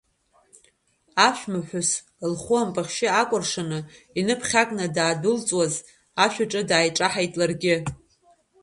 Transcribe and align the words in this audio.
Аԥшәмаԥҳәыс 1.25 1.89
лхәы 2.31 2.55
ампахьшьы 2.61 3.07
акәыршаны, 3.21 3.79
иныԥхьакны 4.19 4.85
дандәылҵуаз, 4.95 5.73
ашәаҿы 6.23 6.61
дааиҿаҳаит 6.69 7.33
ларгьы. 7.39 7.75